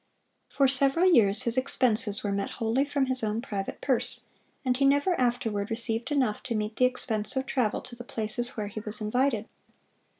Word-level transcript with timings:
For 0.49 0.67
several 0.67 1.13
years 1.13 1.43
his 1.43 1.57
expenses 1.57 2.23
were 2.23 2.31
met 2.31 2.49
wholly 2.57 2.85
from 2.85 3.05
his 3.05 3.23
own 3.23 3.39
private 3.39 3.81
purse, 3.81 4.21
and 4.65 4.75
he 4.75 4.83
never 4.83 5.13
afterward 5.21 5.69
received 5.69 6.09
enough 6.11 6.41
to 6.41 6.55
meet 6.55 6.77
the 6.77 6.85
expense 6.85 7.35
of 7.35 7.45
travel 7.45 7.81
to 7.81 7.95
the 7.95 8.03
places 8.03 8.57
where 8.57 8.65
he 8.65 8.79
was 8.79 8.99
invited. 8.99 9.47